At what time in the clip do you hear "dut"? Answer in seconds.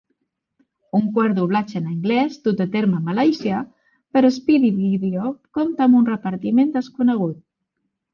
2.47-2.63